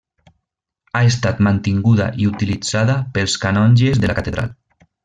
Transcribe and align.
Ha 0.95 1.01
estat 1.09 1.43
mantinguda 1.49 2.09
i 2.25 2.27
utilitzada 2.33 2.99
pels 3.19 3.39
canonges 3.47 4.05
de 4.07 4.13
la 4.15 4.19
catedral. 4.23 4.55